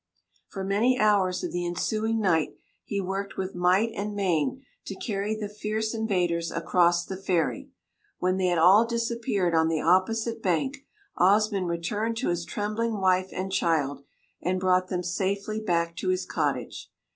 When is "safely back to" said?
15.03-16.09